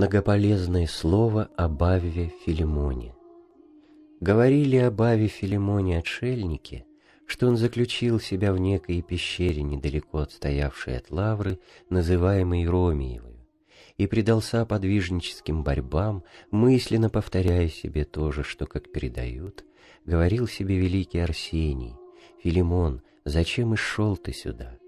[0.00, 3.14] Многополезное слово об Авве Филимоне.
[4.18, 6.86] Говорили об Аве Филимоне отшельники,
[7.26, 11.58] что он заключил себя в некой пещере, недалеко отстоявшей от Лавры,
[11.90, 13.46] называемой Ромиевой,
[13.98, 19.66] и предался подвижническим борьбам, мысленно повторяя себе то же, что, как передают,
[20.06, 21.94] говорил себе великий Арсений,
[22.42, 24.78] «Филимон, зачем и шел ты сюда?»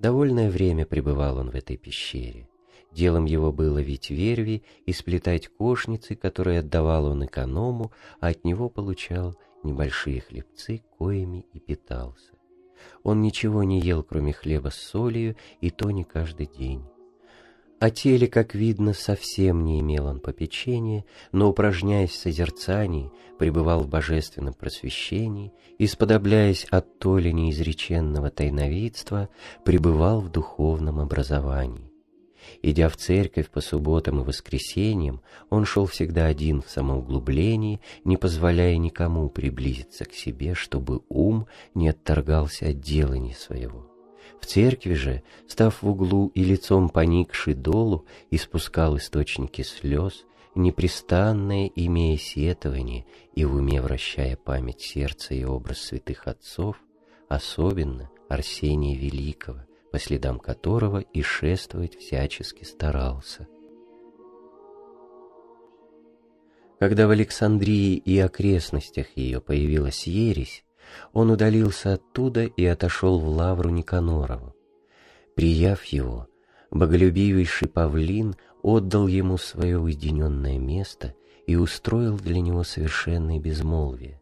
[0.00, 2.48] Довольное время пребывал он в этой пещере.
[2.92, 8.68] Делом его было ведь верви и сплетать кошницы, которые отдавал он эконому, а от него
[8.68, 12.32] получал небольшие хлебцы, коими и питался.
[13.02, 16.84] Он ничего не ел, кроме хлеба с солью, и то не каждый день.
[17.80, 23.88] О теле, как видно, совсем не имел он попечения, но, упражняясь в созерцании, пребывал в
[23.88, 29.30] божественном просвещении и, сподобляясь от то ли неизреченного тайновидства,
[29.64, 31.91] пребывал в духовном образовании.
[32.62, 38.76] Идя в церковь по субботам и воскресеньям, он шел всегда один в самоуглублении, не позволяя
[38.76, 43.86] никому приблизиться к себе, чтобы ум не отторгался от делания своего.
[44.40, 52.18] В церкви же, став в углу и лицом поникший долу, испускал источники слез, непрестанное имея
[52.18, 56.76] сетование и в уме вращая память сердца и образ святых отцов,
[57.28, 59.60] особенно Арсения Великого,
[59.92, 63.46] по следам которого и шествовать всячески старался.
[66.80, 70.64] Когда в Александрии и окрестностях ее появилась ересь,
[71.12, 74.54] он удалился оттуда и отошел в лавру Никанорову.
[75.36, 76.26] Прияв его,
[76.70, 81.14] боголюбивейший павлин отдал ему свое уединенное место
[81.46, 84.21] и устроил для него совершенное безмолвие.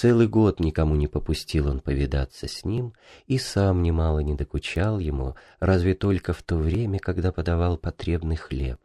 [0.00, 2.94] Целый год никому не попустил он повидаться с ним,
[3.26, 8.78] и сам немало не докучал ему, разве только в то время, когда подавал потребный хлеб.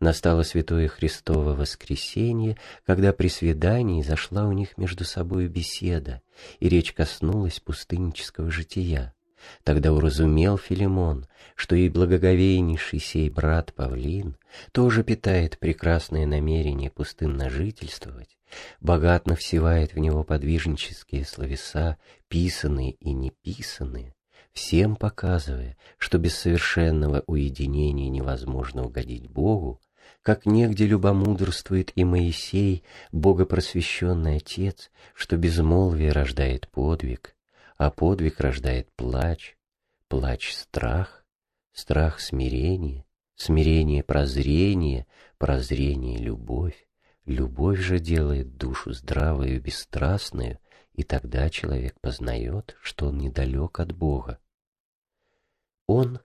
[0.00, 6.22] Настало святое Христово воскресенье, когда при свидании зашла у них между собой беседа,
[6.58, 9.14] и речь коснулась пустыннического жития.
[9.62, 14.36] Тогда уразумел Филимон, что и благоговейнейший сей брат Павлин
[14.72, 18.37] тоже питает прекрасное намерение пустынно жительствовать,
[18.80, 21.98] богатно всевает в него подвижнические словеса,
[22.28, 24.14] писанные и неписанные,
[24.52, 29.80] всем показывая, что без совершенного уединения невозможно угодить Богу,
[30.22, 37.36] как негде любомудрствует и Моисей, богопросвещенный отец, что безмолвие рождает подвиг,
[37.76, 39.56] а подвиг рождает плач,
[40.08, 41.24] плач— страх,
[41.72, 43.04] страх— смирение,
[43.36, 45.06] смирение— прозрение,
[45.38, 46.87] прозрение— любовь,
[47.28, 50.58] любовь же делает душу здравую и бесстрастную,
[50.94, 54.38] и тогда человек познает, что он недалек от Бога.
[55.86, 56.20] Он,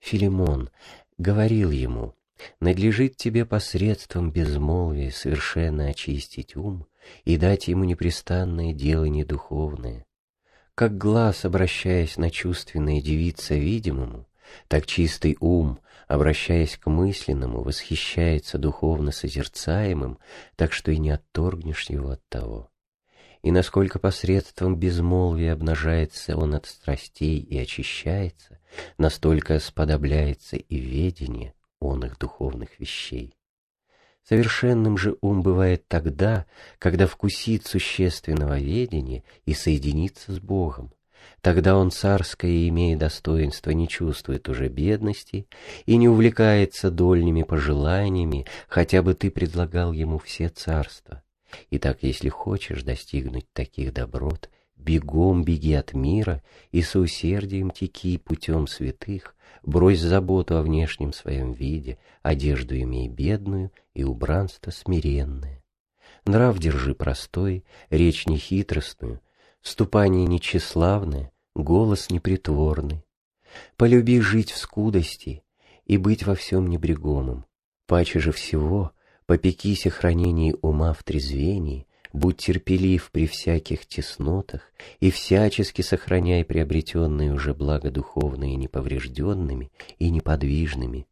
[0.00, 0.70] Филимон,
[1.16, 2.14] говорил ему,
[2.60, 6.86] надлежит тебе посредством безмолвия совершенно очистить ум
[7.24, 10.06] и дать ему непрестанное делание духовное,
[10.74, 14.28] как глаз, обращаясь на чувственное девица видимому,
[14.68, 20.18] так чистый ум, обращаясь к мысленному, восхищается духовно созерцаемым,
[20.56, 22.70] так что и не отторгнешь его от того.
[23.42, 28.58] И насколько посредством безмолвия обнажается он от страстей и очищается,
[28.96, 33.34] настолько сподобляется и ведение он их духовных вещей.
[34.24, 36.46] Совершенным же ум бывает тогда,
[36.78, 40.92] когда вкусит существенного ведения и соединится с Богом.
[41.40, 45.46] Тогда он царское, имея достоинство, не чувствует уже бедности
[45.86, 51.22] и не увлекается дольными пожеланиями, хотя бы ты предлагал ему все царства.
[51.70, 58.66] Итак, если хочешь достигнуть таких доброт, бегом беги от мира и с усердием теки путем
[58.66, 65.62] святых, брось заботу о внешнем своем виде, одежду имей бедную и убранство смиренное.
[66.24, 69.20] Нрав держи простой, речь нехитростную,
[69.62, 73.04] ступание нечеславное, голос непритворный.
[73.76, 75.42] Полюби жить в скудости
[75.84, 77.44] и быть во всем небрегомым.
[77.86, 78.92] Паче же всего
[79.26, 87.32] попекись о хранении ума в трезвении, будь терпелив при всяких теснотах и всячески сохраняй приобретенные
[87.32, 91.06] уже благо духовные неповрежденными и неподвижными.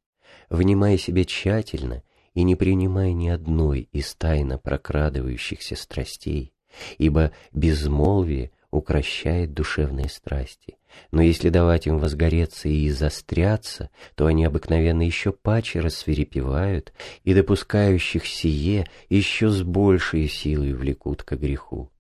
[0.49, 2.03] Внимай себе тщательно
[2.35, 6.53] и не принимай ни одной из тайно прокрадывающихся страстей,
[6.99, 10.77] ибо безмолвие укращает душевные страсти.
[11.11, 16.93] Но если давать им возгореться и застряться, то они обыкновенно еще паче рассверепевают
[17.25, 21.91] и допускающих сие еще с большей силой влекут ко греху.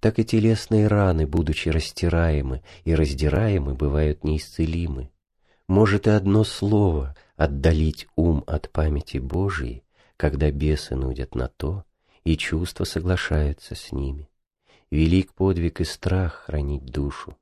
[0.00, 5.10] Так и телесные раны, будучи растираемы и раздираемы, бывают неисцелимы.
[5.68, 9.84] Может и одно слово, отдалить ум от памяти Божией,
[10.16, 11.84] когда бесы нудят на то,
[12.24, 14.28] и чувства соглашаются с ними.
[14.90, 17.36] Велик подвиг и страх хранить душу.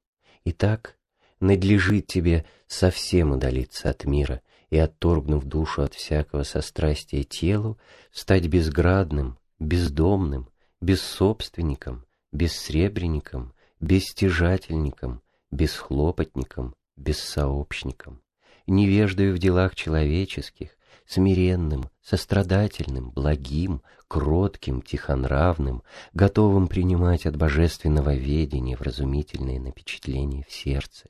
[0.45, 0.97] Итак,
[1.41, 4.41] надлежит тебе совсем удалиться от мира
[4.71, 7.79] и, отторгнув душу от всякого сострастия телу,
[8.13, 10.49] стать безградным, бездомным,
[10.81, 18.23] бессобственником, бессребренником, бесстяжательником, бесхлопотником, бессообщником,
[18.67, 20.77] невеждою в делах человеческих,
[21.11, 25.83] смиренным, сострадательным, благим, кротким, тихонравным,
[26.15, 31.09] готовым принимать от божественного ведения вразумительные напечатления в сердце.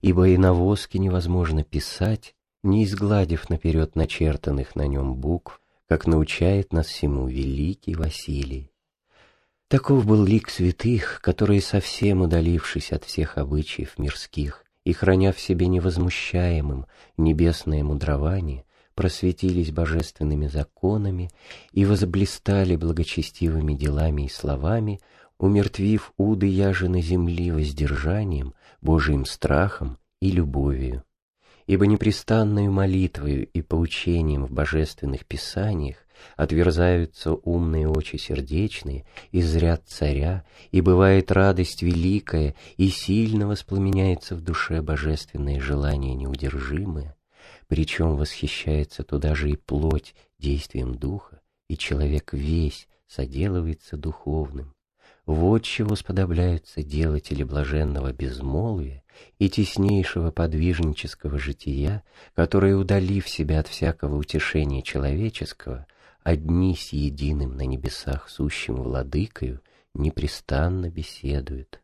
[0.00, 6.72] Ибо и на воске невозможно писать, не изгладив наперед начертанных на нем букв, как научает
[6.72, 8.72] нас всему великий Василий.
[9.68, 15.66] Таков был лик святых, которые, совсем удалившись от всех обычаев мирских и храня в себе
[15.66, 16.86] невозмущаемым
[17.18, 18.64] небесное мудрование,
[18.96, 21.30] просветились божественными законами
[21.70, 25.00] и возблистали благочестивыми делами и словами,
[25.38, 31.04] умертвив уды яжины земли воздержанием, Божиим страхом и любовью.
[31.66, 35.96] Ибо непрестанную молитвою и поучением в божественных писаниях
[36.36, 44.40] отверзаются умные очи сердечные, и зрят царя, и бывает радость великая, и сильно воспламеняется в
[44.40, 47.15] душе божественное желание неудержимое,
[47.68, 54.74] причем восхищается туда же и плоть действием духа, и человек весь соделывается духовным.
[55.24, 59.02] Вот чего сподобляются делатели блаженного безмолвия
[59.38, 62.04] и теснейшего подвижнического жития,
[62.34, 65.86] которые, удалив себя от всякого утешения человеческого,
[66.22, 69.62] одни с единым на небесах сущим владыкою
[69.94, 71.82] непрестанно беседуют.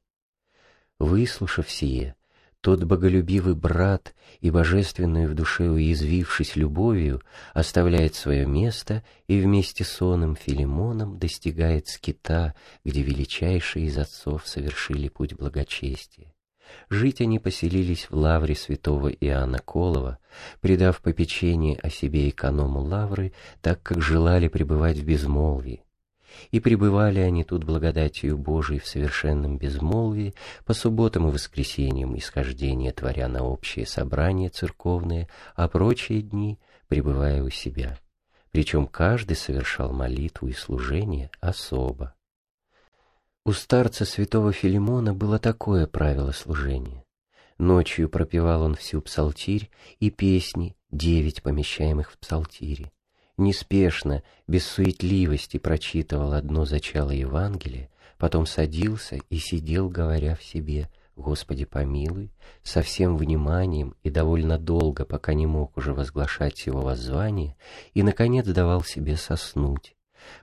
[1.01, 2.15] Выслушав сие,
[2.63, 7.21] тот боголюбивый брат и божественную в душе уязвившись любовью,
[7.55, 12.55] оставляет свое место и вместе с оным Филимоном достигает скита,
[12.85, 16.33] где величайшие из отцов совершили путь благочестия.
[16.89, 20.19] Жить они поселились в лавре святого Иоанна Колова,
[20.61, 25.83] придав попечение о себе эконому лавры, так как желали пребывать в безмолвии,
[26.51, 30.35] и пребывали они тут благодатью Божией в совершенном безмолвии,
[30.65, 36.59] по субботам и воскресеньям исхождения творя на общее собрание церковное, а прочие дни
[36.89, 37.99] пребывая у себя.
[38.51, 42.15] Причем каждый совершал молитву и служение особо.
[43.45, 47.05] У старца святого Филимона было такое правило служения.
[47.59, 49.71] Ночью пропевал он всю псалтирь
[50.01, 52.93] и песни, девять помещаемых в псалтире
[53.43, 61.65] неспешно, без суетливости прочитывал одно зачало Евангелия, потом садился и сидел, говоря в себе «Господи
[61.65, 62.31] помилуй»,
[62.63, 67.57] со всем вниманием и довольно долго, пока не мог уже возглашать его воззвание,
[67.95, 69.95] и, наконец, давал себе соснуть.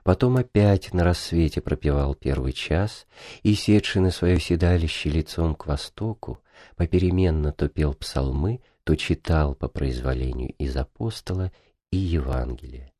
[0.02, 3.06] Потом опять на рассвете пропевал первый час,
[3.42, 6.38] и, седший на свое седалище лицом к востоку,
[6.76, 11.52] попеременно то пел псалмы, то читал по произволению из апостола
[11.90, 12.92] и Евангелия.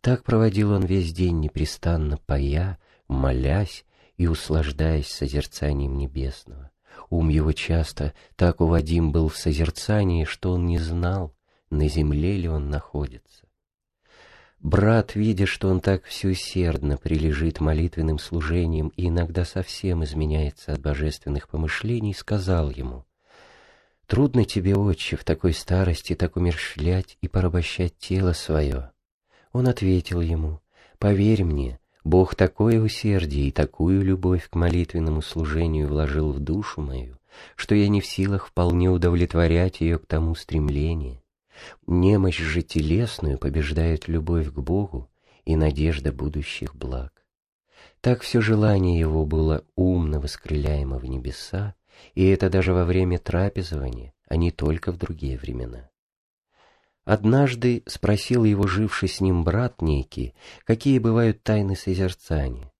[0.00, 3.84] Так проводил он весь день непрестанно поя, молясь
[4.16, 6.70] и услаждаясь созерцанием небесного.
[7.10, 11.34] Ум его часто так уводим был в созерцании, что он не знал,
[11.70, 13.46] на земле ли он находится.
[14.60, 21.48] Брат, видя, что он так всеусердно прилежит молитвенным служением и иногда совсем изменяется от божественных
[21.48, 23.04] помышлений, сказал ему,
[24.08, 28.90] «Трудно тебе, отче, в такой старости так умерщвлять и порабощать тело свое.
[29.52, 30.60] Он ответил ему,
[30.98, 37.18] «Поверь мне, Бог такое усердие и такую любовь к молитвенному служению вложил в душу мою,
[37.54, 41.22] что я не в силах вполне удовлетворять ее к тому стремлению.
[41.86, 45.10] Немощь же телесную побеждает любовь к Богу
[45.44, 47.12] и надежда будущих благ.
[48.00, 51.74] Так все желание его было умно воскрыляемо в небеса,
[52.14, 55.90] и это даже во время трапезования, а не только в другие времена.
[57.04, 62.70] Однажды спросил его живший с ним брат некий, какие бывают тайны созерцания.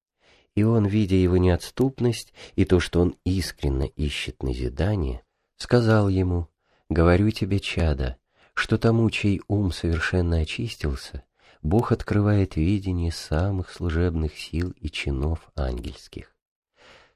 [0.55, 5.23] И он, видя его неотступность и то, что он искренно ищет назидание,
[5.57, 6.49] сказал ему,
[6.91, 8.19] «Говорю тебе, чада,
[8.55, 11.23] что тому, чей ум совершенно очистился,
[11.63, 16.35] Бог открывает видение самых служебных сил и чинов ангельских.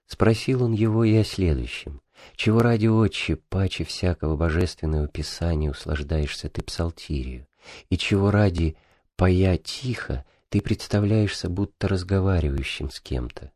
[0.07, 2.01] Спросил он его и о следующем.
[2.37, 7.47] Чего ради, отче, паче всякого божественного писания услаждаешься ты псалтирию?
[7.91, 8.77] И чего ради,
[9.17, 13.53] поя тихо, ты представляешься будто разговаривающим с кем-то?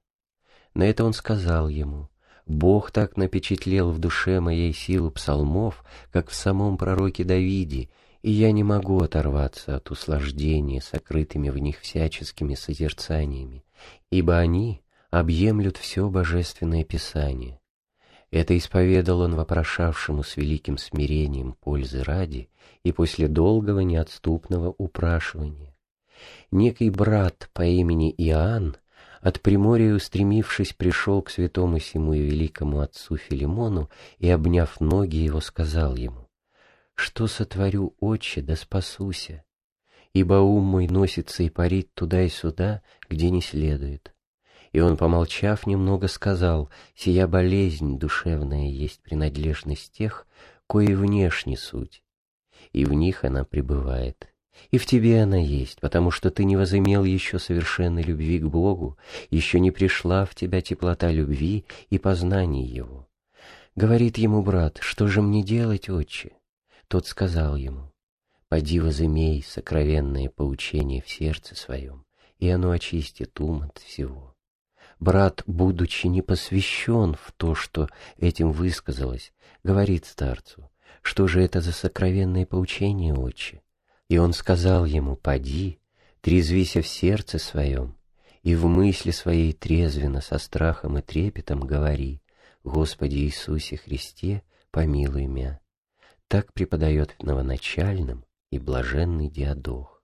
[0.75, 2.09] На это он сказал ему,
[2.47, 7.88] «Бог так напечатлел в душе моей силу псалмов, как в самом пророке Давиде,
[8.23, 13.65] и я не могу оторваться от услаждения, сокрытыми в них всяческими созерцаниями,
[14.11, 14.83] ибо они
[15.18, 17.58] объемлют все божественное писание.
[18.30, 22.50] Это исповедал он вопрошавшему с великим смирением пользы ради
[22.82, 25.75] и после долгого неотступного упрашивания.
[26.50, 28.76] Некий брат по имени Иоанн,
[29.20, 35.40] от Приморья устремившись, пришел к святому сему и великому отцу Филимону и, обняв ноги его,
[35.40, 36.28] сказал ему,
[36.94, 39.44] «Что сотворю, отче, да спасуся,
[40.12, 44.15] ибо ум мой носится и парит туда и сюда, где не следует».
[44.76, 50.26] И он, помолчав немного, сказал, «Сия болезнь душевная есть принадлежность тех,
[50.66, 52.02] кои внешне суть,
[52.73, 54.28] и в них она пребывает.
[54.71, 58.99] И в тебе она есть, потому что ты не возымел еще совершенной любви к Богу,
[59.30, 63.09] еще не пришла в тебя теплота любви и познание Его.
[63.76, 66.33] Говорит ему брат, что же мне делать, отче?
[66.88, 67.95] Тот сказал ему,
[68.50, 72.04] поди возымей сокровенное поучение в сердце своем,
[72.37, 74.36] и оно очистит ум от всего.
[74.99, 80.71] Брат, будучи не посвящен в то, что этим высказалось, говорит старцу,
[81.03, 83.62] что же это за сокровенное поучение, отче?
[84.09, 85.79] И он сказал ему, «Поди,
[86.21, 87.97] трезвися в сердце своем,
[88.43, 92.23] и в мысли своей трезвенно, со страхом и трепетом говори,
[92.65, 95.61] Господи Иисусе Христе, помилуй меня».
[96.29, 100.03] Так преподает новоначальным и блаженный диадох.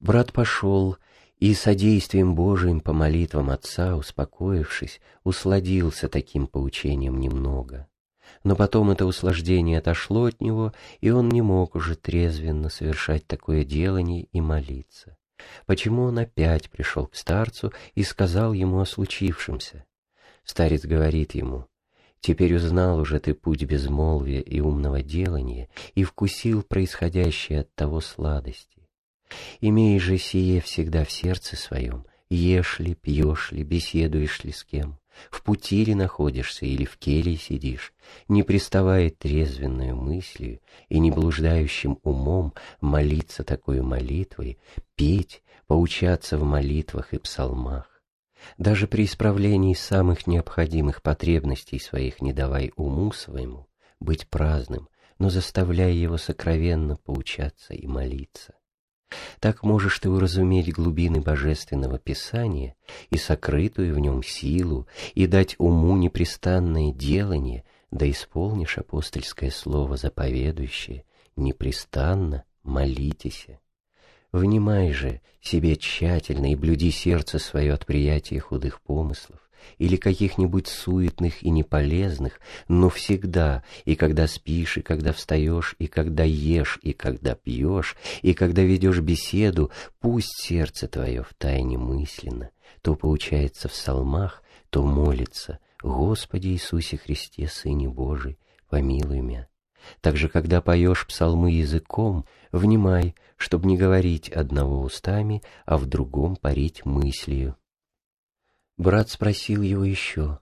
[0.00, 0.96] Брат пошел,
[1.38, 7.86] и содействием Божиим по молитвам отца, успокоившись, усладился таким поучением немного.
[8.44, 13.64] Но потом это услаждение отошло от него, и он не мог уже трезвенно совершать такое
[13.64, 15.16] делание и молиться.
[15.66, 19.84] Почему он опять пришел к старцу и сказал ему о случившемся?
[20.44, 21.66] Старец говорит ему,
[22.20, 28.77] «Теперь узнал уже ты путь безмолвия и умного делания и вкусил происходящее от того сладости.
[29.60, 34.98] Имей же сие всегда в сердце своем, ешь ли, пьешь ли, беседуешь ли с кем,
[35.30, 37.92] в пути ли находишься или в келье сидишь,
[38.28, 44.58] не приставая трезвенную мыслью и не блуждающим умом молиться такой молитвой,
[44.94, 48.02] петь, поучаться в молитвах и псалмах.
[48.56, 53.68] Даже при исправлении самых необходимых потребностей своих не давай уму своему
[54.00, 58.54] быть праздным, но заставляй его сокровенно поучаться и молиться.
[59.40, 62.74] Так можешь ты уразуметь глубины Божественного Писания
[63.10, 71.04] и сокрытую в нем силу, и дать уму непрестанное делание, да исполнишь апостольское слово заповедующее,
[71.36, 73.46] непрестанно молитесь.
[74.32, 79.47] Внимай же себе тщательно и блюди сердце свое от приятия худых помыслов,
[79.78, 86.24] или каких-нибудь суетных и неполезных, но всегда, и когда спишь, и когда встаешь, и когда
[86.24, 92.50] ешь, и когда пьешь, и когда ведешь беседу, пусть сердце твое в тайне мысленно,
[92.82, 98.38] то поучается в псалмах, то молится, «Господи Иисусе Христе, Сыне Божий,
[98.68, 99.48] помилуй меня».
[100.00, 106.84] Также, когда поешь псалмы языком, внимай, чтобы не говорить одного устами, а в другом парить
[106.84, 107.56] мыслью.
[108.78, 110.38] Брат спросил его еще.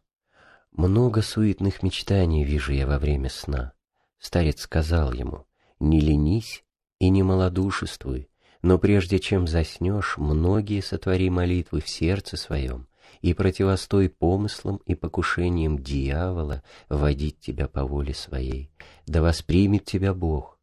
[0.71, 3.73] «Много суетных мечтаний вижу я во время сна».
[4.19, 5.47] Старец сказал ему,
[5.81, 6.63] «Не ленись
[6.99, 8.29] и не малодушествуй,
[8.61, 12.89] но прежде чем заснешь, многие сотвори молитвы в сердце своем
[13.23, 18.71] и противостой помыслам и покушениям дьявола водить тебя по воле своей,
[19.07, 20.59] да воспримет тебя Бог.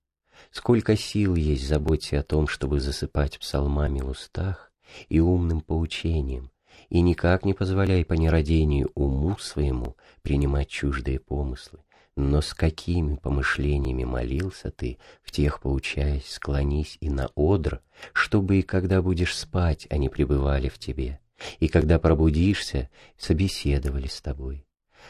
[0.52, 4.72] Сколько сил есть заботься о том, чтобы засыпать псалмами в устах
[5.10, 6.52] и умным поучением,
[6.94, 11.80] и никак не позволяй по нерадению уму своему принимать чуждые помыслы.
[12.16, 17.82] Но с какими помышлениями молился ты, в тех поучаясь, склонись и на одр,
[18.14, 21.20] чтобы и когда будешь спать, они пребывали в тебе,
[21.60, 24.68] и когда пробудишься, собеседовали с тобой.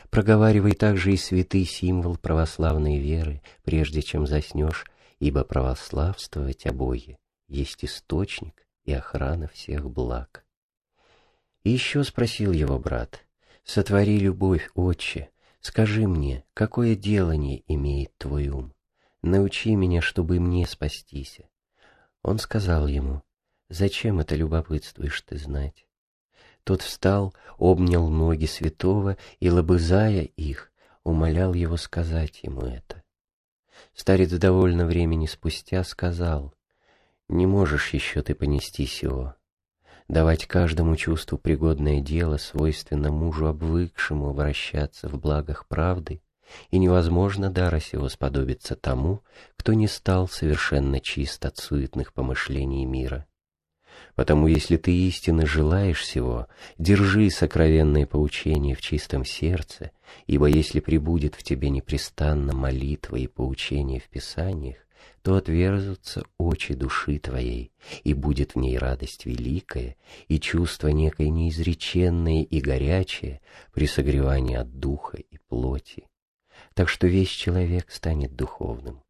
[0.10, 4.86] Проговаривай также и святый символ православной веры, прежде чем заснешь,
[5.20, 7.18] ибо православствовать о Боге
[7.50, 10.43] есть источник и охрана всех благ.
[11.64, 13.26] И еще спросил его брат,
[13.64, 15.30] «Сотвори любовь, отче,
[15.62, 18.74] скажи мне, какое делание имеет твой ум?
[19.22, 21.40] Научи меня, чтобы мне спастись».
[22.22, 23.22] Он сказал ему,
[23.70, 25.86] «Зачем это любопытствуешь ты знать?»
[26.66, 30.72] Тот встал, обнял ноги святого и, лобызая их,
[31.04, 33.04] умолял его сказать ему это.
[33.94, 36.54] Старец довольно времени спустя сказал,
[37.28, 39.36] «Не можешь еще ты понести сего,
[40.14, 46.22] давать каждому чувству пригодное дело, свойственно мужу обвыкшему обращаться в благах правды,
[46.70, 49.22] и невозможно дара сего сподобиться тому,
[49.58, 53.26] кто не стал совершенно чист от суетных помышлений мира.
[54.16, 59.92] Потому если ты истинно желаешь всего, держи сокровенное поучение в чистом сердце,
[60.28, 64.83] ибо если прибудет в тебе непрестанно молитва и поучение в Писаниях,
[65.24, 67.72] то отверзутся очи души твоей,
[68.04, 69.96] и будет в ней радость великая,
[70.28, 73.42] и чувство некое неизреченное и горячее
[73.74, 76.08] при согревании от духа и плоти.
[76.74, 79.02] Так что весь человек станет духовным.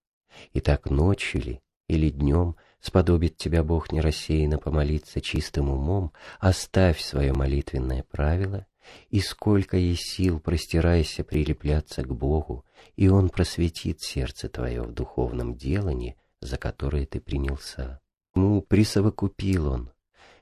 [0.53, 7.01] И так ночью ли или днем сподобит тебя Бог не рассеянно помолиться чистым умом, оставь
[7.01, 8.67] свое молитвенное правило,
[9.09, 15.55] и сколько есть сил простирайся прилепляться к Богу, и Он просветит сердце твое в духовном
[15.55, 17.99] делании, за которое ты принялся.
[18.35, 19.91] Ему присовокупил он.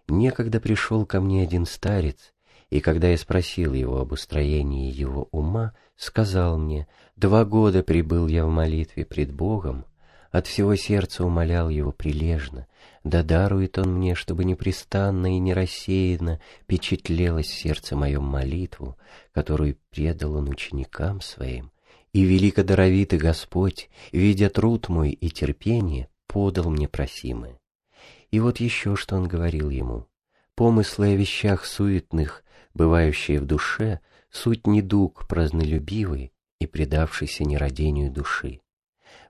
[0.07, 2.33] Некогда пришел ко мне один старец,
[2.69, 8.45] и когда я спросил его об устроении его ума, сказал мне, «Два года прибыл я
[8.45, 9.85] в молитве пред Богом,
[10.31, 12.67] от всего сердца умолял его прилежно,
[13.03, 18.97] да дарует он мне, чтобы непрестанно и не рассеянно впечатлелось в сердце моем молитву,
[19.33, 21.71] которую предал он ученикам своим,
[22.13, 27.59] и великодоровитый Господь, видя труд мой и терпение, подал мне просимое.
[28.31, 30.07] И вот еще что он говорил ему.
[30.55, 38.61] Помыслы о вещах суетных, бывающие в душе, суть недуг празднолюбивый и предавшийся нерадению души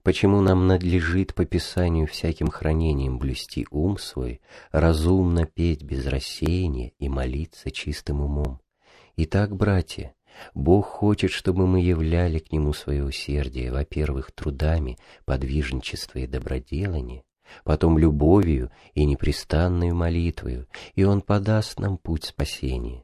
[0.03, 4.41] почему нам надлежит по Писанию всяким хранением блюсти ум свой,
[4.71, 8.59] разумно петь без рассеяния и молиться чистым умом.
[9.17, 10.13] Итак, братья,
[10.53, 17.23] Бог хочет, чтобы мы являли к Нему свое усердие, во-первых, трудами, подвижничество и доброделание,
[17.63, 23.03] потом любовью и непрестанной молитвою, и Он подаст нам путь спасения.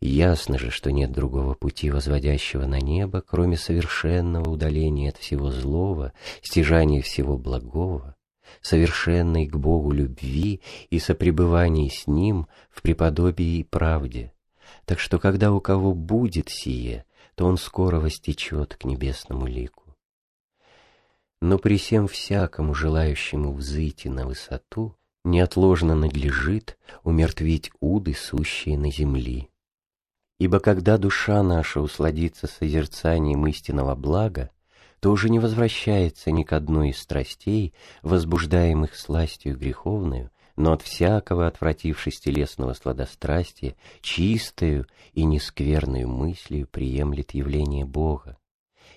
[0.00, 6.12] Ясно же, что нет другого пути, возводящего на небо, кроме совершенного удаления от всего злого,
[6.40, 8.14] стяжания всего благого,
[8.60, 14.32] совершенной к Богу любви и сопребывания с Ним в преподобии и правде.
[14.84, 19.96] Так что, когда у кого будет сие, то он скоро востечет к небесному лику.
[21.40, 24.94] Но при всем всякому желающему взыти на высоту,
[25.24, 29.48] неотложно надлежит умертвить уды, сущие на земли.
[30.38, 34.50] Ибо когда душа наша усладится созерцанием истинного блага,
[35.00, 41.46] то уже не возвращается ни к одной из страстей, возбуждаемых сластью греховную, но от всякого
[41.46, 48.38] отвратившись телесного сладострастия, чистою и нескверную мыслью приемлет явление Бога.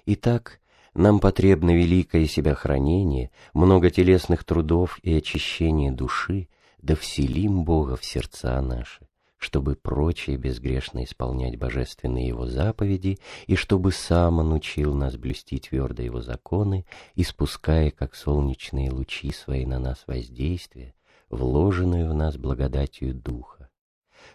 [0.06, 0.60] Итак,
[0.94, 6.50] нам потребно великое себя хранение, много телесных трудов и очищение души,
[6.80, 9.08] да вселим Бога в сердца наши
[9.42, 16.04] чтобы прочие безгрешно исполнять божественные его заповеди, и чтобы сам он учил нас блюсти твердо
[16.04, 20.94] его законы, испуская, как солнечные лучи свои на нас воздействие,
[21.32, 23.70] вложенную в нас благодатью Духа.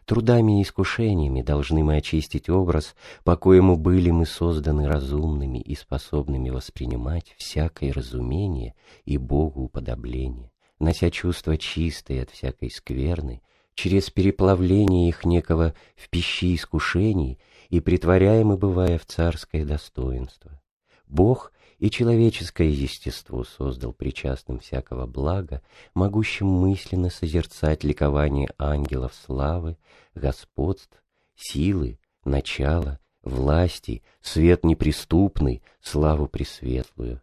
[0.06, 6.50] Трудами и искушениями должны мы очистить образ, по коему были мы созданы разумными и способными
[6.50, 13.40] воспринимать всякое разумение и Богу уподобление, нося чувства чистые от всякой скверны,
[13.76, 20.60] через переплавление их некого в пищи искушений и притворяемы бывая в царское достоинство.
[21.06, 25.62] Бог и человеческое естество создал причастным всякого блага,
[25.94, 29.76] могущим мысленно созерцать ликование ангелов славы,
[30.14, 31.02] господств,
[31.36, 37.20] силы, начала, власти, свет неприступный, славу пресветлую.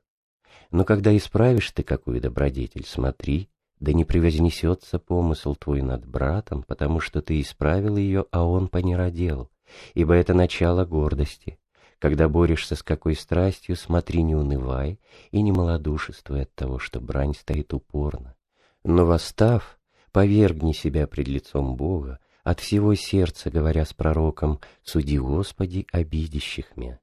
[0.69, 6.99] Но когда исправишь ты какую добродетель, смотри, да не превознесется помысл твой над братом, потому
[6.99, 9.49] что ты исправил ее, а он понеродел,
[9.93, 11.57] ибо это начало гордости.
[11.99, 14.99] Когда борешься с какой страстью, смотри, не унывай
[15.31, 18.35] и не малодушествуй от того, что брань стоит упорно.
[18.83, 19.79] Но восстав,
[20.11, 26.99] повергни себя пред лицом Бога, от всего сердца, говоря с пророком, «Суди, Господи, обидящих меня,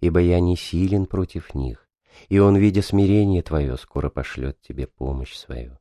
[0.00, 1.88] ибо я не силен против них,
[2.28, 5.79] и Он, видя смирение Твое, скоро пошлет Тебе помощь свою».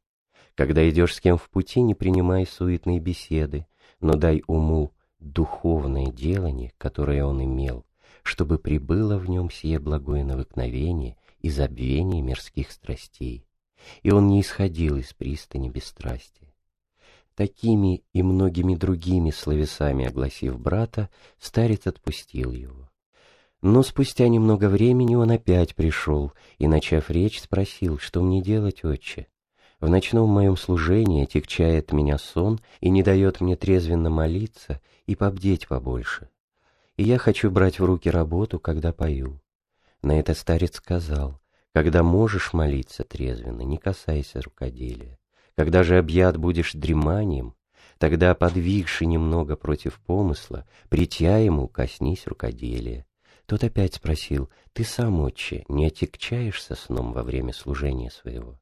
[0.59, 3.65] Когда идешь с кем в пути, не принимай суетные беседы,
[4.01, 4.91] но дай уму
[5.21, 7.85] духовное делание, которое он имел,
[8.23, 13.45] чтобы прибыло в нем сие благое навыкновение и забвение мирских страстей,
[14.03, 16.53] и он не исходил из пристани бесстрастия.
[17.35, 22.91] Такими и многими другими словесами огласив брата, старец отпустил его.
[23.61, 29.27] Но спустя немного времени он опять пришел и, начав речь, спросил, что мне делать, отче?
[29.79, 35.69] В ночном моем служении тягчает меня сон и не дает мне трезвенно молиться и побдеть
[35.69, 36.29] побольше.
[36.97, 39.39] И я хочу брать в руки работу, когда пою.
[40.01, 41.39] На это старец сказал,
[41.73, 45.17] когда можешь молиться трезвенно, не касайся рукоделия.
[45.55, 47.55] Когда же объят будешь дреманием,
[47.99, 53.05] тогда, подвигши немного против помысла, притя ему, коснись рукоделия.
[53.45, 58.59] Тот опять спросил, «Ты сам, отче, не отягчаешься сном во время служения своего?»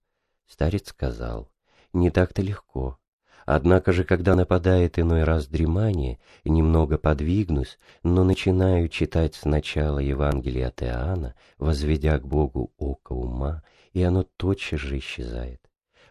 [0.47, 1.51] Старец сказал,
[1.93, 2.97] «Не так-то легко.
[3.45, 10.83] Однако же, когда нападает иной раз дремание, немного подвигнусь, но начинаю читать сначала Евангелие от
[10.83, 15.61] Иоанна, возведя к Богу око ума, и оно тотчас же исчезает.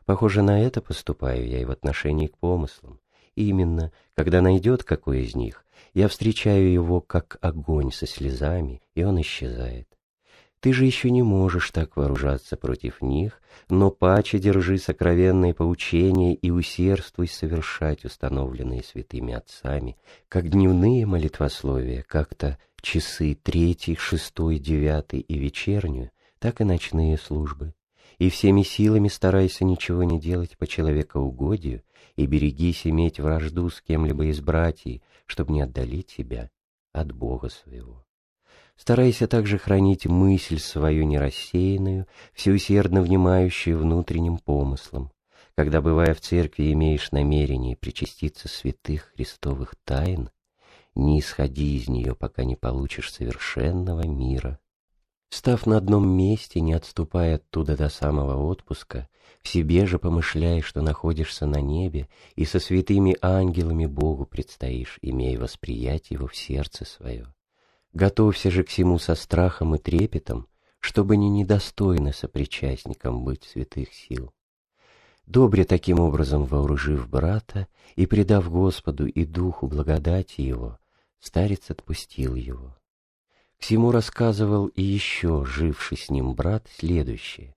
[0.07, 3.01] Похоже, на это поступаю я и в отношении к помыслам.
[3.35, 9.21] Именно, когда найдет какой из них, я встречаю его как огонь со слезами, и он
[9.21, 9.89] исчезает.
[10.67, 16.51] Ты же еще не можешь так вооружаться против них, но паче держи сокровенные поучения и
[16.51, 19.97] усердствуй совершать установленные святыми отцами,
[20.29, 27.73] как дневные молитвословия, как-то часы третий, шестой, девятый и вечернюю, так и ночные службы.
[28.19, 31.85] И всеми силами старайся ничего не делать по человекоугодию,
[32.17, 36.51] и берегись иметь вражду с кем-либо из братьев, чтобы не отдалить себя
[36.93, 38.06] от Бога своего.
[38.77, 45.11] Старайся также хранить мысль свою нерассеянную, всеусердно внимающую внутренним помыслом.
[45.57, 50.31] Когда, бывая в церкви, имеешь намерение причаститься святых христовых тайн,
[50.95, 54.59] не исходи из нее, пока не получишь совершенного мира.
[55.31, 59.09] Став на одном месте, не отступая оттуда до самого отпуска,
[59.43, 65.39] в себе же помышляй, что находишься на небе, и со святыми ангелами Богу предстоишь, имея
[65.39, 67.36] восприятие его в сердце свое.
[67.97, 70.49] Готовься же к всему со страхом и трепетом,
[70.81, 74.35] чтобы не недостойно сопричастником быть святых сил.
[75.25, 80.79] Добре таким образом вооружив брата и предав Господу и Духу благодати его,
[81.21, 82.77] старец отпустил его.
[83.59, 87.55] К всему рассказывал и еще живший с ним брат следующее.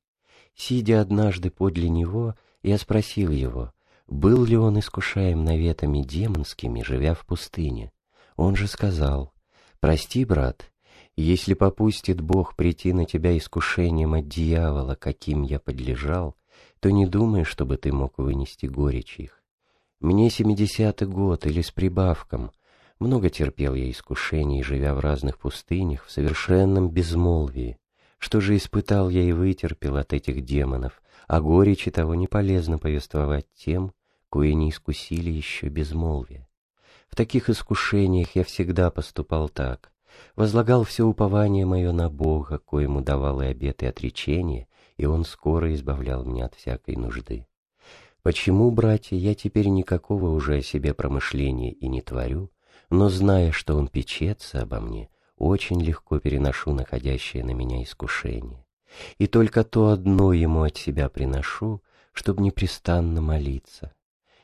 [0.56, 3.73] Сидя однажды подле него, я спросил его,
[4.08, 7.91] был ли он искушаем наветами демонскими, живя в пустыне.
[8.38, 9.34] Он же сказал,
[9.80, 10.72] Прости, брат,
[11.15, 16.36] если попустит Бог прийти на тебя искушением от дьявола, каким я подлежал,
[16.82, 19.42] то не думай, чтобы ты мог вынести горечь их.
[20.02, 22.52] Мне семидесятый год или с прибавком.
[23.00, 27.78] Много терпел я искушений, живя в разных пустынях, в совершенном безмолвии.
[28.18, 33.46] Что же испытал я и вытерпел от этих демонов, а горечи того не полезно повествовать
[33.56, 33.94] тем,
[34.30, 36.48] кои не искусили еще безмолвие.
[37.10, 39.91] В таких искушениях я всегда поступал так.
[40.36, 44.67] Возлагал все упование мое на Бога, коему давал и обет и отречение,
[44.98, 47.48] и Он скоро избавлял меня от всякой нужды.
[48.22, 52.52] Почему, братья, я теперь никакого уже о себе промышления и не творю,
[52.89, 58.65] но, зная, что Он печется обо мне, очень легко переношу находящее на меня искушение.
[59.17, 63.93] И только то одно Ему от себя приношу, чтобы непрестанно молиться.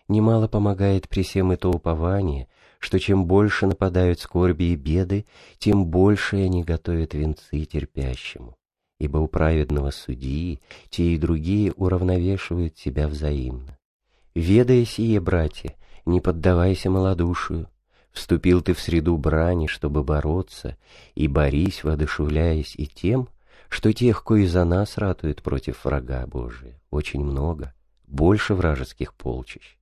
[0.07, 2.47] Немало помогает при всем это упование,
[2.79, 5.25] что чем больше нападают скорби и беды,
[5.57, 8.55] тем больше они готовят венцы терпящему.
[8.99, 13.77] Ибо у праведного судьи те и другие уравновешивают себя взаимно.
[14.35, 17.67] Ведая сие, братья, не поддавайся малодушию.
[18.11, 20.77] Вступил ты в среду брани, чтобы бороться,
[21.15, 23.27] и борись, воодушевляясь и тем,
[23.67, 27.73] что тех, кои за нас ратуют против врага Божия, очень много,
[28.07, 29.77] больше вражеских полчищ.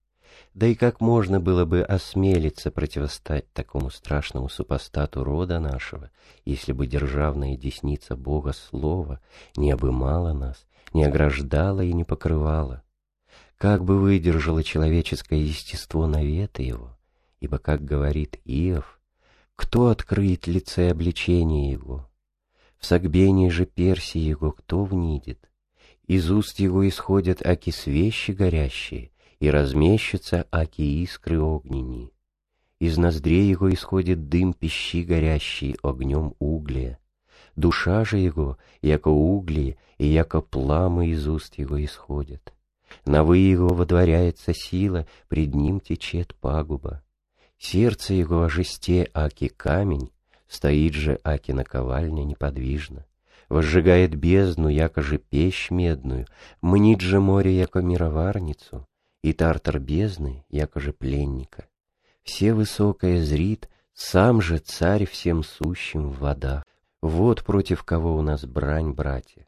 [0.54, 6.12] Да и как можно было бы осмелиться противостать такому страшному супостату рода нашего,
[6.46, 9.20] если бы державная десница Бога Слова
[9.56, 12.84] не обымала нас, не ограждала и не покрывала?
[13.58, 16.98] Как бы выдержало человеческое естество наветы его?
[17.40, 19.00] Ибо, как говорит Иов,
[19.56, 22.08] кто открыет лице обличения его?
[22.78, 25.50] В согбении же перси его кто внидит?
[26.06, 29.13] Из уст его исходят аки свещи горящие,
[29.44, 32.14] и размещутся аки искры огнени.
[32.80, 36.98] Из ноздрей его исходит дым пищи горящий огнем угля.
[37.58, 42.54] Душа же его, яко угли, и яко пламы из уст его исходят.
[43.04, 47.04] На вы его водворяется сила, пред ним течет пагуба.
[47.58, 50.10] Сердце его о жесте аки камень,
[50.48, 53.06] стоит же аки наковальня неподвижно.
[53.50, 56.28] Возжигает бездну, яко же печь медную,
[56.62, 58.88] мнит же море, яко мироварницу,
[59.24, 61.68] и тартар бездны, якоже пленника.
[62.24, 66.64] Все высокое зрит, сам же царь всем сущим в водах.
[67.02, 69.48] Вот против кого у нас брань, братья.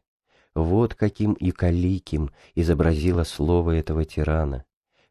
[0.54, 4.64] Вот каким и каликим изобразило слово этого тирана.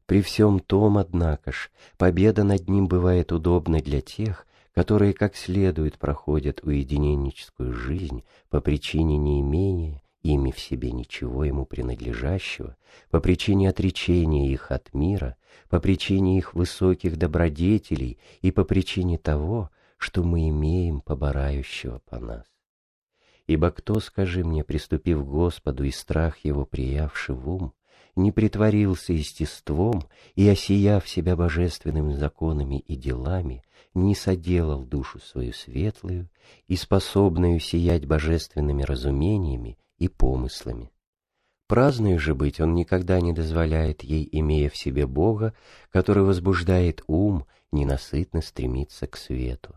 [0.07, 5.97] При всем том, однако ж, победа над ним бывает удобной для тех, которые как следует
[5.97, 12.75] проходят уединенническую жизнь по причине неимения ими в себе ничего ему принадлежащего,
[13.11, 15.37] по причине отречения их от мира,
[15.69, 22.45] по причине их высоких добродетелей и по причине того, что мы имеем поборающего по нас.
[23.45, 27.73] Ибо кто, скажи мне, приступив к Господу и страх его приявший в ум,
[28.15, 30.03] не притворился естеством
[30.35, 36.29] и, осияв себя божественными законами и делами, не соделал душу свою светлую
[36.67, 40.91] и способную сиять божественными разумениями и помыслами.
[41.67, 45.53] Праздной же быть он никогда не дозволяет ей, имея в себе Бога,
[45.91, 49.73] который возбуждает ум, ненасытно стремиться к свету.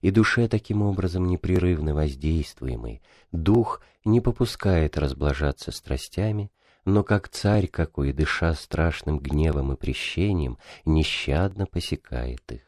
[0.00, 6.50] И душе таким образом непрерывно воздействуемой, дух не попускает разблажаться страстями,
[6.84, 12.62] но как царь какой, дыша страшным гневом и прещением, нещадно посекает их.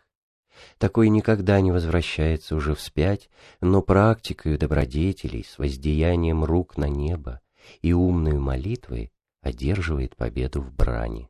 [0.78, 3.28] Такой никогда не возвращается уже вспять,
[3.60, 7.40] но практикою добродетелей с воздеянием рук на небо
[7.82, 11.28] и умной молитвой одерживает победу в брани.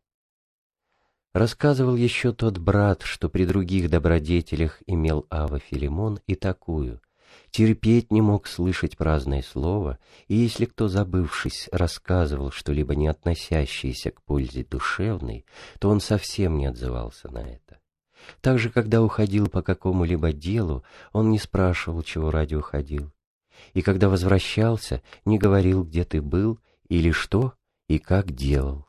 [1.33, 7.01] Рассказывал еще тот брат, что при других добродетелях имел Ава Филимон и такую.
[7.51, 14.23] Терпеть не мог слышать праздное слово, и если кто, забывшись, рассказывал что-либо не относящееся к
[14.23, 15.47] пользе душевной,
[15.79, 17.81] то он совсем не отзывался на это.
[18.41, 23.13] Также, когда уходил по какому-либо делу, он не спрашивал, чего ради уходил.
[23.73, 27.55] И когда возвращался, не говорил, где ты был, или что
[27.89, 28.86] и как делал.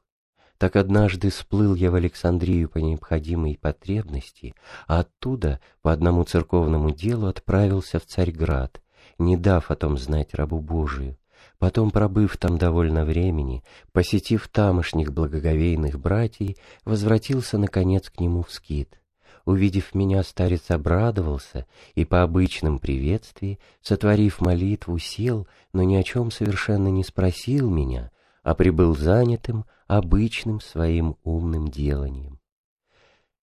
[0.57, 4.55] Так однажды сплыл я в Александрию по необходимой потребности,
[4.87, 8.81] а оттуда по одному церковному делу отправился в Царьград,
[9.19, 11.17] не дав о том знать рабу Божию.
[11.59, 18.99] Потом, пробыв там довольно времени, посетив тамошних благоговейных братьев, возвратился, наконец, к нему в скит.
[19.45, 26.31] Увидев меня, старец обрадовался и по обычным приветствии, сотворив молитву, сел, но ни о чем
[26.31, 28.11] совершенно не спросил меня,
[28.47, 32.39] а прибыл занятым обычным своим умным деланием.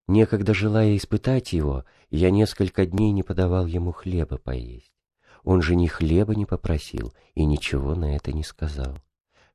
[0.09, 4.95] Некогда желая испытать его, я несколько дней не подавал ему хлеба поесть.
[5.43, 8.97] Он же ни хлеба не попросил и ничего на это не сказал.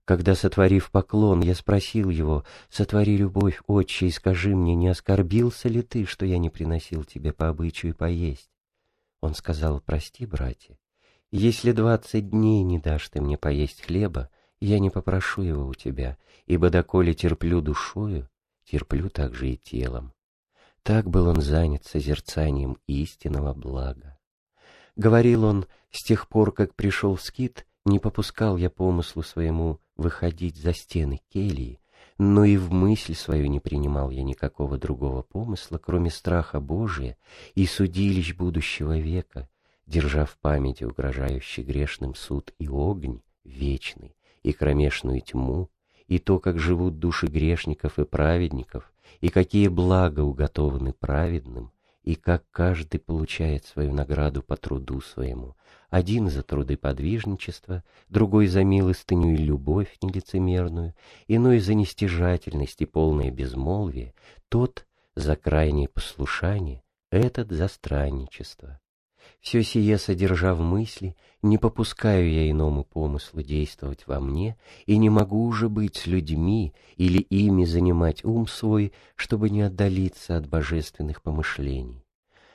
[0.05, 5.81] Когда, сотворив поклон, я спросил его, «Сотвори любовь, отче, и скажи мне, не оскорбился ли
[5.81, 8.51] ты, что я не приносил тебе по обычаю поесть?»
[9.19, 10.77] Он сказал, «Прости, братья,
[11.31, 14.29] если двадцать дней не дашь ты мне поесть хлеба,
[14.61, 18.29] я не попрошу его у тебя, ибо доколе терплю душою,
[18.65, 20.13] терплю также и телом».
[20.83, 24.17] Так был он занят созерцанием истинного блага.
[24.95, 30.57] Говорил он, с тех пор, как пришел в скит, не попускал я помыслу своему выходить
[30.57, 31.79] за стены кельи,
[32.17, 37.17] но и в мысль свою не принимал я никакого другого помысла, кроме страха Божия
[37.55, 39.49] и судилищ будущего века,
[39.85, 45.69] держа в памяти угрожающий грешным суд и огонь вечный, и кромешную тьму,
[46.07, 51.71] и то, как живут души грешников и праведников, и какие блага уготованы праведным,
[52.03, 55.55] и как каждый получает свою награду по труду своему,
[55.89, 60.95] один за труды подвижничества, другой за милостыню и любовь нелицемерную,
[61.27, 64.13] иной за нестяжательность и полное безмолвие,
[64.49, 68.79] тот за крайнее послушание, этот за странничество.
[69.39, 75.09] Все сие содержа в мысли, не попускаю я иному помыслу действовать во мне, и не
[75.09, 81.21] могу уже быть с людьми или ими занимать ум свой, чтобы не отдалиться от божественных
[81.21, 82.03] помышлений.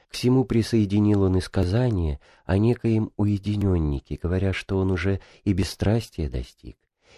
[0.09, 6.29] К всему присоединил он и сказание о некоем уединеннике, говоря, что он уже и бесстрастия
[6.29, 6.77] достиг,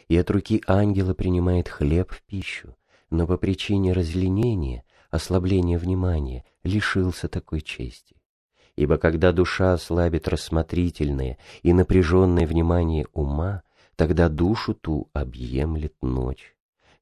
[0.08, 2.76] и от руки ангела принимает хлеб в пищу,
[3.10, 8.15] но по причине разленения, ослабления внимания, лишился такой чести.
[8.76, 13.62] Ибо когда душа ослабит рассмотрительное и напряженное внимание ума,
[13.96, 16.54] тогда душу ту объемлет ночь.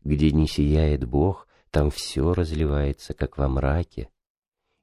[0.04, 4.08] Где не сияет Бог, там все разливается, как во мраке,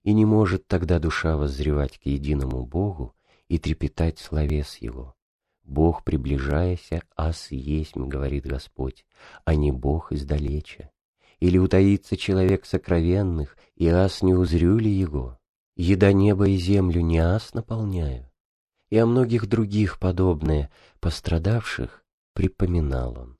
[0.04, 3.16] и не может тогда душа воззревать к единому Богу
[3.48, 5.16] и трепетать словес Его.
[5.64, 9.06] Бог, приближаяся, ас есть, говорит Господь,
[9.46, 10.90] а не Бог издалеча.
[11.40, 15.40] Или утаится человек сокровенных, и ас не узрю ли его?
[15.82, 18.30] Еда неба и землю не ас наполняю.
[18.92, 23.38] И о многих других подобное, пострадавших, припоминал он.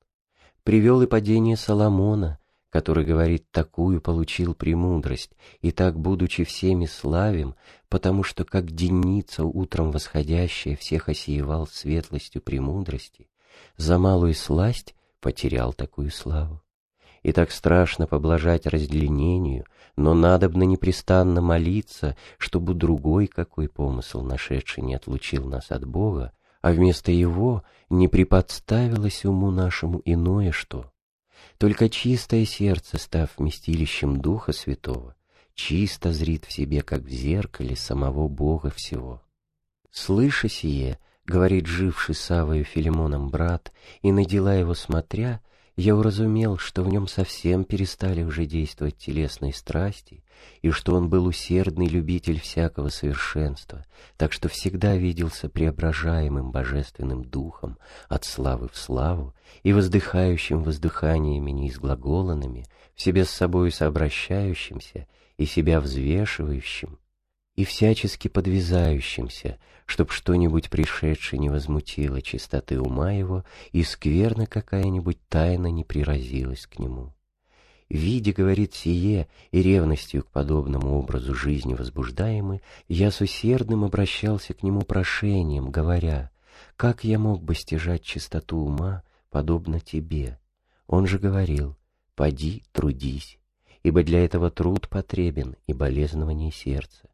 [0.64, 7.54] Привел и падение Соломона, который говорит «такую получил премудрость, и так, будучи всеми славим,
[7.88, 13.28] потому что, как денница утром восходящая, всех осеевал светлостью премудрости,
[13.76, 16.60] за малую сласть потерял такую славу.
[17.22, 19.64] И так страшно поблажать разделению,
[19.96, 26.72] но надобно непрестанно молиться, чтобы другой какой помысл нашедший не отлучил нас от Бога, а
[26.72, 30.92] вместо его не приподставилось уму нашему иное что.
[31.58, 35.14] Только чистое сердце, став вместилищем Духа Святого,
[35.54, 39.22] чисто зрит в себе, как в зеркале, самого Бога всего.
[39.90, 45.40] Слыша сие, говорит живший Савою Филимоном брат, и на дела его смотря,
[45.76, 50.22] я уразумел, что в нем совсем перестали уже действовать телесные страсти,
[50.60, 57.78] и что он был усердный любитель всякого совершенства, так что всегда виделся преображаемым божественным духом
[58.08, 65.06] от славы в славу и воздыхающим воздыханиями неизглаголанными, в себе с собою сообращающимся
[65.38, 66.98] и себя взвешивающим,
[67.62, 75.68] и всячески подвязающимся, чтоб что-нибудь пришедшее не возмутило чистоты ума его, и скверно какая-нибудь тайна
[75.68, 77.14] не приразилась к нему.
[77.88, 84.64] Видя, говорит сие, и ревностью к подобному образу жизни возбуждаемый, я с усердным обращался к
[84.64, 86.32] нему прошением, говоря,
[86.76, 90.40] как я мог бы стяжать чистоту ума, подобно тебе?
[90.88, 91.76] Он же говорил,
[92.16, 93.38] поди, трудись,
[93.84, 97.11] ибо для этого труд потребен и болезнование сердца.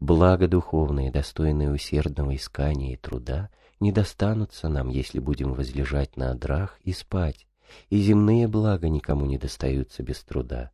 [0.00, 6.78] Благо духовные, достойные усердного искания и труда, не достанутся нам, если будем возлежать на одрах
[6.82, 7.46] и спать,
[7.90, 10.70] и земные блага никому не достаются без труда.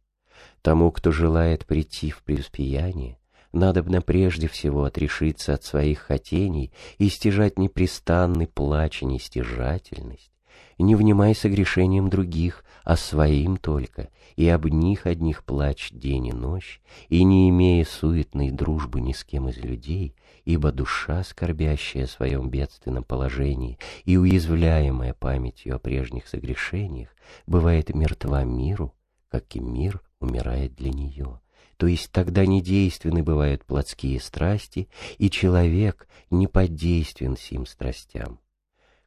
[0.63, 3.19] Тому, кто желает прийти в преуспеяние,
[3.53, 10.31] надобно прежде всего отрешиться от своих хотений и стяжать непрестанный плач и нестяжательность,
[10.79, 16.81] не внимай согрешением других, а своим только, и об них одних плачь день и ночь,
[17.09, 20.15] и не имея суетной дружбы ни с кем из людей,
[20.45, 27.09] ибо душа, скорбящая о своем бедственном положении и уязвляемая памятью о прежних согрешениях,
[27.47, 28.95] бывает мертва миру,
[29.29, 31.41] как и мир умирает для нее.
[31.77, 34.89] То есть тогда недейственны бывают плотские страсти,
[35.19, 38.39] и человек не поддействен сим страстям.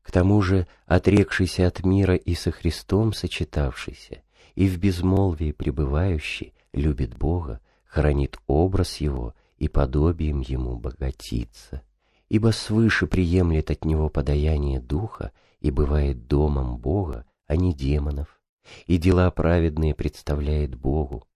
[0.10, 4.24] К тому же, отрекшийся от мира и со Христом сочетавшийся,
[4.56, 11.84] и в безмолвии пребывающий, любит Бога, хранит образ Его и подобием Ему богатится,
[12.28, 18.42] ибо свыше приемлет от Него подаяние Духа и бывает домом Бога, а не демонов,
[18.88, 21.28] и дела праведные представляет Богу.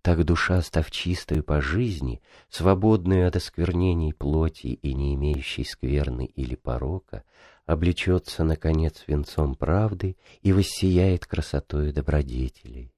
[0.00, 6.54] Так душа, став чистою по жизни, свободную от осквернений плоти и не имеющей скверны или
[6.54, 7.24] порока,
[7.66, 12.92] облечется, наконец, венцом правды и воссияет красотою добродетелей.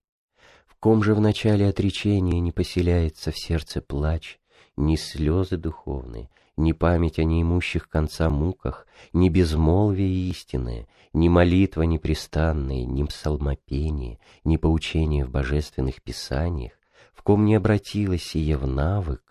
[0.67, 4.39] В ком же в начале отречения не поселяется в сердце плач,
[4.77, 12.85] ни слезы духовные, ни память о неимущих конца муках, ни безмолвие истинное, ни молитва непрестанная,
[12.85, 16.73] ни псалмопение, ни поучение в божественных писаниях,
[17.13, 19.23] в ком не обратилось сие в навык,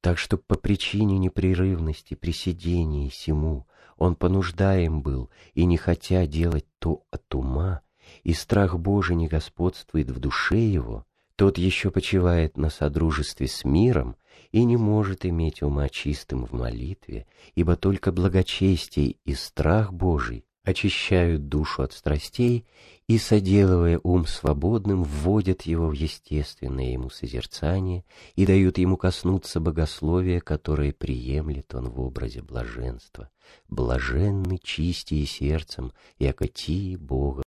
[0.00, 3.66] так что по причине непрерывности при сидении сему
[4.02, 7.82] он понуждаем был, и не хотя делать то от ума,
[8.24, 14.16] и страх Божий не господствует в душе его, тот еще почивает на содружестве с миром
[14.50, 21.48] и не может иметь ума чистым в молитве, ибо только благочестие и страх Божий очищают
[21.48, 22.66] душу от страстей
[23.08, 28.04] и, соделывая ум свободным, вводят его в естественное ему созерцание
[28.36, 33.30] и дают ему коснуться богословия, которое приемлет он в образе блаженства.
[33.68, 37.42] Блаженный, чистие сердцем, яко тии Бога.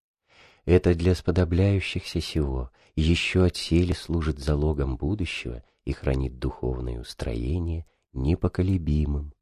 [0.64, 9.33] Это для сподобляющихся сего еще от сели служит залогом будущего и хранит духовное устроение непоколебимым,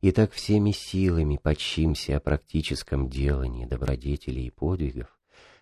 [0.00, 5.18] и так всеми силами подчимся о практическом делании добродетелей и подвигов,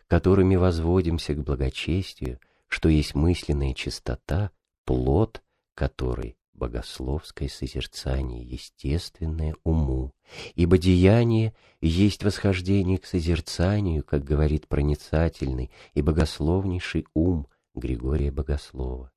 [0.08, 4.50] которыми возводимся к благочестию, что есть мысленная чистота,
[4.84, 5.42] плод
[5.74, 10.12] которой богословское созерцание естественное уму,
[10.54, 19.10] ибо деяние есть восхождение к созерцанию, как говорит проницательный и богословнейший ум Григория Богослова.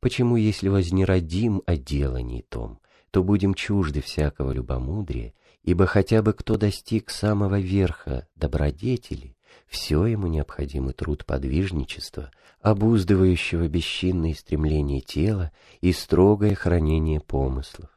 [0.00, 2.80] Почему, если вознеродим о делании том,
[3.16, 10.26] то будем чужды всякого любомудрия, ибо хотя бы кто достиг самого верха добродетели, все ему
[10.26, 15.50] необходимый труд подвижничества, обуздывающего бесчинные стремления тела
[15.80, 17.88] и строгое хранение помыслов.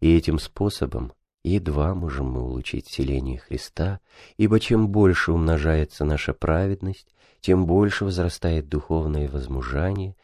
[0.00, 1.12] И этим способом
[1.44, 4.00] едва можем мы улучшить селение Христа,
[4.36, 10.16] ибо чем больше умножается наша праведность, тем больше возрастает духовное возмужание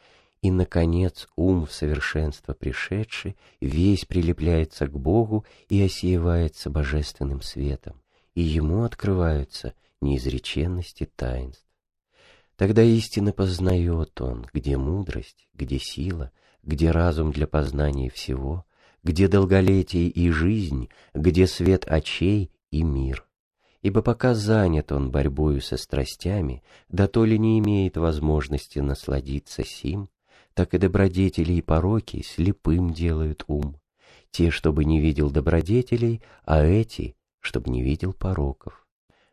[0.42, 8.02] и, наконец, ум в совершенство пришедший, весь прилепляется к Богу и осеивается божественным светом,
[8.34, 11.64] и ему открываются неизреченности таинств.
[12.56, 16.32] Тогда истинно познает он, где мудрость, где сила,
[16.64, 18.66] где разум для познания всего,
[19.04, 23.24] где долголетие и жизнь, где свет очей и мир.
[23.80, 30.08] Ибо пока занят он борьбою со страстями, да то ли не имеет возможности насладиться сим,
[30.54, 33.76] так и добродетели и пороки слепым делают ум.
[34.30, 38.86] Те, чтобы не видел добродетелей, а эти, чтобы не видел пороков.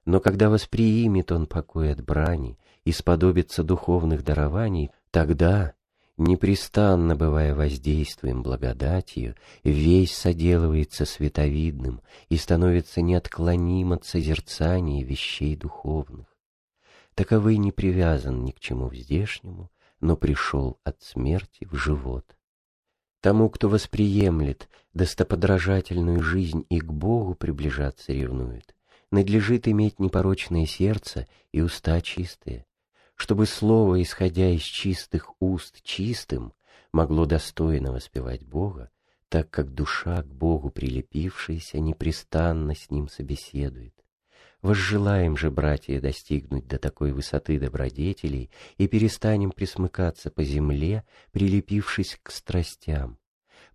[0.06, 5.74] Но когда восприимет он покой от брани и сподобится духовных дарований, тогда,
[6.18, 16.28] непрестанно бывая воздействием благодатью, весь соделывается световидным и становится неотклоним от созерцания вещей духовных.
[17.14, 19.70] Таковый не привязан ни к чему в здешнему,
[20.02, 22.26] но пришел от смерти в живот.
[23.22, 28.76] Тому, кто восприемлет достоподражательную жизнь и к Богу приближаться ревнует,
[29.12, 32.66] надлежит иметь непорочное сердце и уста чистые,
[33.16, 36.54] чтобы слово, исходя из чистых уст чистым,
[36.94, 38.92] могло достойно воспевать Бога,
[39.28, 43.94] так как душа к Богу прилепившаяся непрестанно с Ним собеседует.
[44.62, 52.30] Возжелаем же, братья, достигнуть до такой высоты добродетелей и перестанем присмыкаться по земле, прилепившись к
[52.32, 53.18] страстям.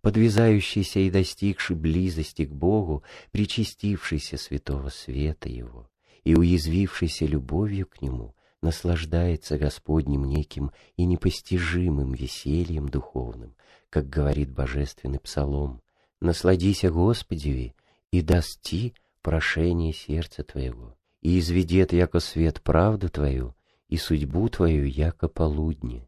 [0.01, 5.89] Подвязающийся и достигший близости к Богу, причастившийся святого света Его
[6.23, 13.55] и уязвившийся любовью к Нему, наслаждается Господним неким и непостижимым весельем духовным,
[13.89, 15.81] как говорит божественный псалом.
[16.21, 17.73] «Насладися Господеви,
[18.11, 18.93] и даст ти
[19.25, 23.55] прошение сердца твоего, и изведет яко свет правду твою,
[23.87, 26.07] и судьбу твою яко полудне.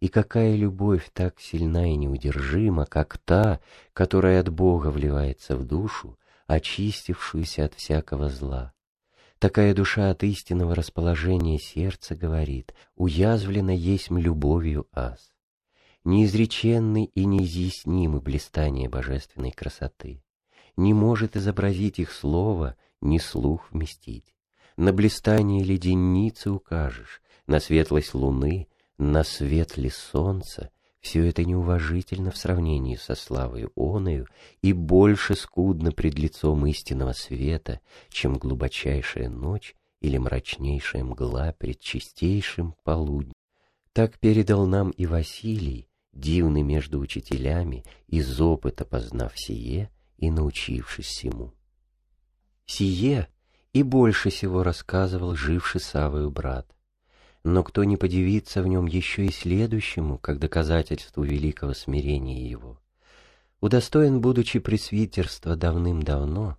[0.00, 3.60] И какая любовь так сильна и неудержима, как та,
[3.92, 8.72] которая от Бога вливается в душу, очистившуюся от всякого зла.
[9.38, 15.30] Такая душа от истинного расположения сердца говорит, уязвлена есть любовью аз.
[16.04, 20.22] Неизреченный и неизъяснимый блистание божественной красоты
[20.76, 24.34] не может изобразить их слово, ни слух вместить.
[24.76, 28.68] На блистание леденицы укажешь, на светлость луны,
[28.98, 34.26] на свет ли солнца, все это неуважительно в сравнении со славой оною
[34.62, 42.74] и больше скудно пред лицом истинного света, чем глубочайшая ночь или мрачнейшая мгла пред чистейшим
[42.84, 43.32] полуднем.
[43.92, 49.90] Так передал нам и Василий, дивный между учителями, из опыта познав сие,
[50.20, 51.52] и научившись всему.
[52.66, 53.28] Сие
[53.72, 56.66] и больше всего рассказывал живший Савою брат.
[57.42, 62.78] Но кто не подивится в нем еще и следующему, как доказательству великого смирения его.
[63.60, 66.58] Удостоен, будучи пресвитерства давным-давно,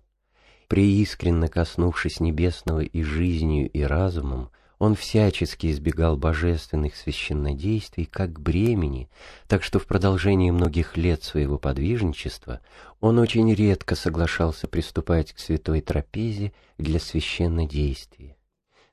[0.66, 4.50] преискренно коснувшись небесного и жизнью, и разумом,
[4.82, 9.08] он всячески избегал божественных священнодействий как бремени,
[9.46, 12.58] так что в продолжении многих лет своего подвижничества
[12.98, 18.34] он очень редко соглашался приступать к святой трапезе для священнодействия.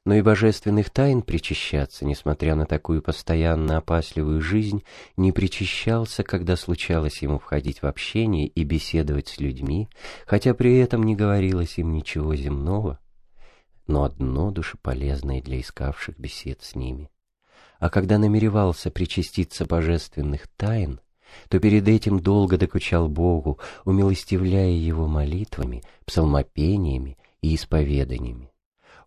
[0.06, 4.84] Но и божественных тайн причащаться, несмотря на такую постоянно опасливую жизнь,
[5.18, 9.90] не причащался, когда случалось ему входить в общение и беседовать с людьми,
[10.28, 13.00] хотя при этом не говорилось им ничего земного,
[13.90, 17.10] но одно душеполезное для искавших бесед с ними.
[17.80, 21.02] А когда намеревался причаститься божественных тайн,
[21.50, 28.52] то перед этим долго докучал Богу, умилостивляя его молитвами, псалмопениями и исповеданиями.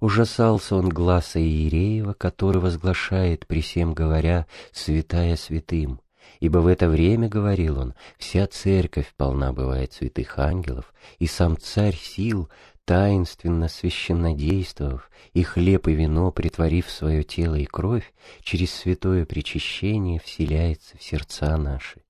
[0.01, 6.01] Ужасался он глаза Иереева, который возглашает, при всем говоря, «святая святым»,
[6.41, 11.97] ибо в это время, говорил он, вся церковь полна бывает святых ангелов, и сам царь
[11.97, 12.49] сил
[12.93, 18.13] таинственно священнодействовав и хлеб и вино, притворив свое тело и кровь,
[18.43, 22.03] через святое причащение вселяется в сердца наши.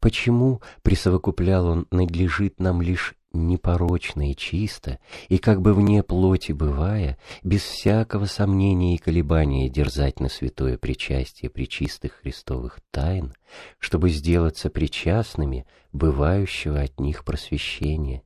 [0.00, 7.16] Почему, присовокуплял он, надлежит нам лишь непорочно и чисто, и как бы вне плоти бывая,
[7.44, 13.34] без всякого сомнения и колебания дерзать на святое причастие причистых христовых тайн,
[13.78, 18.23] чтобы сделаться причастными бывающего от них просвещения,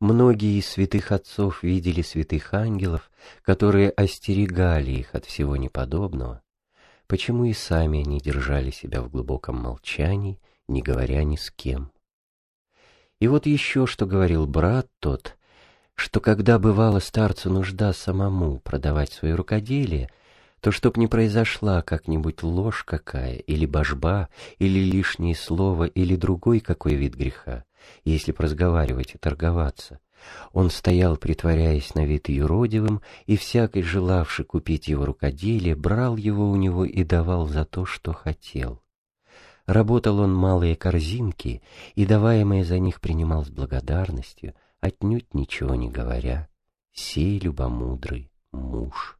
[0.00, 3.10] Многие из святых отцов видели святых ангелов,
[3.42, 6.42] которые остерегали их от всего неподобного,
[7.08, 10.38] почему и сами они держали себя в глубоком молчании,
[10.68, 11.90] не говоря ни с кем.
[13.18, 15.36] И вот еще что говорил брат тот,
[15.96, 20.10] что когда бывала старцу нужда самому продавать свое рукоделие,
[20.60, 24.28] то чтоб не произошла как-нибудь ложь какая, или божба,
[24.58, 27.64] или лишнее слово, или другой какой вид греха,
[28.04, 30.00] если разговаривать и торговаться,
[30.52, 36.56] Он стоял, притворяясь на вид юродивым, и всякий, желавший купить его рукоделие, брал его у
[36.56, 38.82] него и давал за то, что хотел.
[39.66, 41.62] Работал он малые корзинки,
[41.94, 46.48] и даваемое за них принимал с благодарностью, отнюдь ничего не говоря.
[46.92, 49.17] Сей любомудрый муж.